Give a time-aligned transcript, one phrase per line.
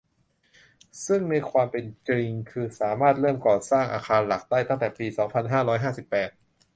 [1.05, 6.29] ซึ่งในความเป็นจริงคือสามารถเริ่มก่อสร้างอาคารหลักได้ตั้งแต่ปี สองพันห้าร้อยห้าสิบแปด